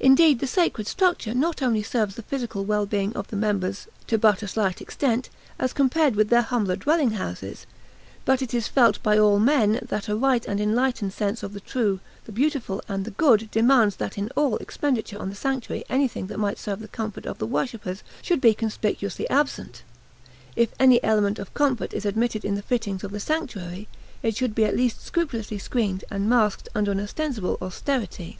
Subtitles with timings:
[0.00, 4.16] Indeed, the sacred structure not only serves the physical well being of the members to
[4.16, 5.28] but a slight extent,
[5.58, 7.66] as compared with their humbler dwelling houses;
[8.24, 11.60] but it is felt by all men that a right and enlightened sense of the
[11.60, 16.28] true, the beautiful, and the good demands that in all expenditure on the sanctuary anything
[16.28, 19.82] that might serve the comfort of the worshipper should be conspicuously absent.
[20.56, 23.88] If any element of comfort is admitted in the fittings of the sanctuary,
[24.22, 28.38] it should be at least scrupulously screened and masked under an ostensible austerity.